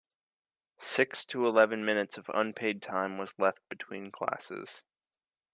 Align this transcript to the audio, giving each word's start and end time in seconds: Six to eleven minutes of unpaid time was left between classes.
Six 0.79 1.27
to 1.27 1.45
eleven 1.45 1.85
minutes 1.85 2.17
of 2.17 2.27
unpaid 2.33 2.81
time 2.81 3.19
was 3.19 3.35
left 3.37 3.59
between 3.69 4.09
classes. 4.09 4.83